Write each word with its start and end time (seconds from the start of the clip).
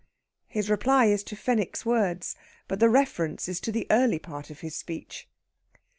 His 0.47 0.67
reply 0.67 1.05
is 1.05 1.23
to 1.25 1.35
Fenwick's 1.35 1.85
words, 1.85 2.35
but 2.67 2.79
the 2.79 2.89
reference 2.89 3.47
is 3.47 3.61
to 3.61 3.71
the 3.71 3.85
early 3.91 4.17
part 4.17 4.49
of 4.49 4.61
his 4.61 4.75
speech. 4.75 5.29